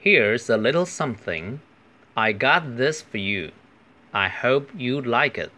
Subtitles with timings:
[0.00, 1.60] Here's a little something.
[2.14, 3.52] I got this for you.
[4.12, 5.50] I hope you like it.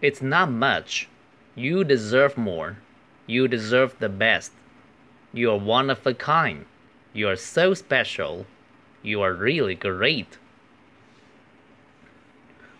[0.00, 1.06] It's not much.
[1.54, 2.76] You deserve more.
[3.26, 4.50] You deserve the best.
[5.32, 6.64] You're one of a kind.
[7.12, 8.46] You're so special.
[9.02, 10.26] You are really great.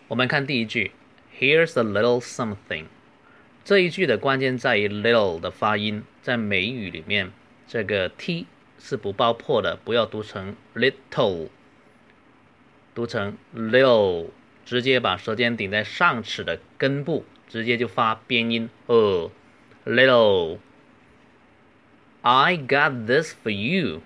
[0.09, 0.91] 我们看第一句，
[1.39, 2.85] Here's a little something。
[3.63, 7.31] 这一句的关键在于 little 的发音，在美语里面，
[7.67, 8.47] 这个 t
[8.78, 11.48] 是不爆破的，不要读成 little，
[12.94, 14.28] 读成 little，
[14.64, 19.30] 直接把舌尖顶在上齿的根部，直接就发边音呃
[19.84, 20.58] little。
[22.22, 24.02] I got this for you。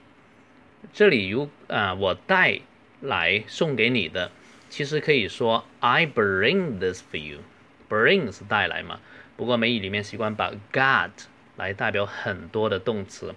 [0.93, 2.61] 这里如啊，我带
[3.01, 4.31] 来送给你的，
[4.69, 7.41] 其实可以说 I bring this for you。
[7.89, 9.01] bring 是带来嘛，
[9.37, 11.11] 不过美语里面习惯把 got
[11.57, 13.35] 来代表很多的动词。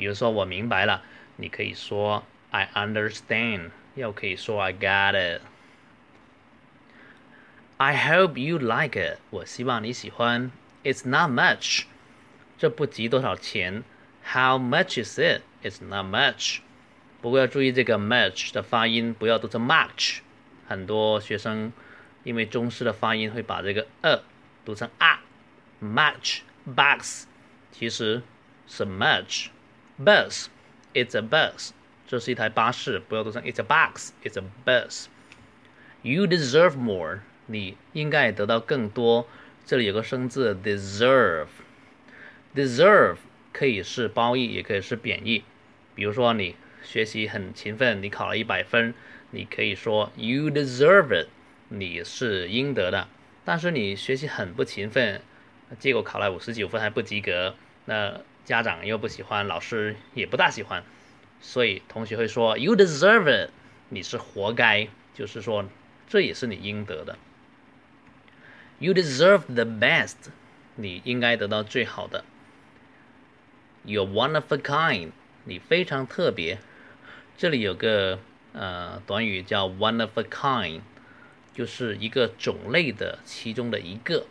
[0.00, 1.02] 比如说我明白了，
[1.36, 10.50] 你可以说 I understand，又可以说 I got it。I hope you like it，我希望你喜欢。
[10.82, 11.84] It's not much，
[12.56, 13.84] 这不值多少钱。
[14.24, 15.42] How much is it?
[15.62, 16.60] It's not much。
[17.20, 20.20] 不过要注意这个 much 的发音，不要读成 much。
[20.66, 21.72] 很多学生
[22.24, 24.20] 因为中式的发音会把这个 a
[24.64, 27.24] 读成 a。much bucks
[27.70, 28.22] 其实
[28.66, 29.48] 是 much。
[30.03, 30.47] Bus
[30.93, 31.71] it's a bus，
[32.07, 35.05] 这是一台巴士，不要读成 it's a box，it's a bus。
[36.01, 39.27] You deserve more，你应该得到更多。
[39.65, 43.17] 这里有个生字 deserve，deserve
[43.53, 45.43] 可以是褒义，也可以是贬义。
[45.93, 48.93] 比如说你学习很勤奋，你考了一百分，
[49.29, 51.27] 你可以说 you deserve it，
[51.69, 53.07] 你是应得的。
[53.45, 55.21] 但是你学习很不勤奋，
[55.79, 57.55] 结果考了五十九分还不及格，
[57.85, 60.83] 那家长又不喜欢，老师也不大喜欢，
[61.39, 63.51] 所以同学会说 you deserve it，
[63.89, 65.65] 你是活该，就是说
[66.07, 67.17] 这也是你应得的。
[68.79, 70.15] You deserve the best，
[70.75, 72.25] 你应该得到最好的。
[73.85, 75.11] You're one of a kind，
[75.45, 76.59] 你非常特别。
[77.37, 78.19] 这里有个
[78.53, 80.81] 呃短语叫 one of a kind，
[81.53, 84.25] 就是一个种类的其中的一个。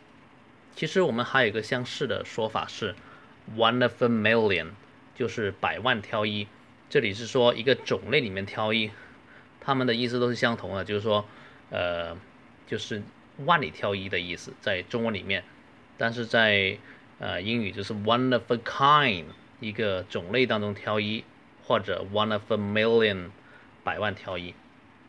[0.75, 2.95] 其实我们还有一个相似的说法是
[3.57, 4.71] one of a million，
[5.15, 6.47] 就是百万挑一。
[6.89, 8.91] 这里是说一个种类里面挑一，
[9.61, 11.25] 它们的意思都是相同的，就是说
[11.71, 12.17] 呃
[12.67, 13.03] 就是
[13.45, 15.45] 万里挑一的意思，在中文里面，
[15.97, 16.79] 但是在
[17.19, 19.25] 呃英语就是 one of a kind。
[19.61, 21.23] 一个种类当中挑一，
[21.63, 23.29] 或者 one of a million，
[23.85, 24.55] 百万挑一。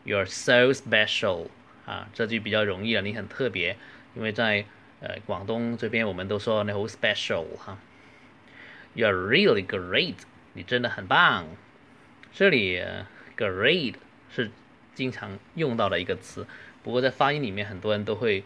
[0.04, 1.46] You're so special
[1.86, 3.78] 啊，这句比较容易了，你很特别，
[4.14, 4.66] 因为在
[5.00, 7.78] 呃广东这边我们都说你好 special 哈。
[8.94, 10.16] You're really great，
[10.52, 11.46] 你真的很棒。
[12.32, 12.82] 这里
[13.36, 13.94] great
[14.30, 14.50] 是
[14.94, 16.46] 经常用到的一个词，
[16.82, 18.44] 不过在发音里面很多人都会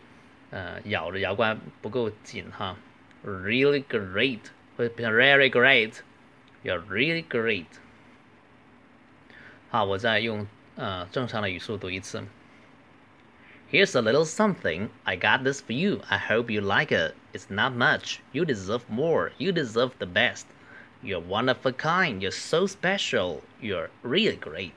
[0.51, 2.77] 呃咬着牙关不够紧哈。
[3.25, 4.41] Really great。
[4.77, 7.65] 会变成 very great，you're really great。
[9.71, 12.23] 好，我再用呃正常的语速读一次。
[13.73, 14.91] Here's a little something.
[15.05, 16.03] I got this for you.
[16.09, 17.15] I hope you like it.
[17.37, 18.23] It's not much.
[18.33, 19.31] You deserve more.
[19.37, 20.47] You deserve the best.
[21.03, 22.23] You're one of a kind.
[22.23, 23.43] You're so special.
[23.61, 24.73] You're really great.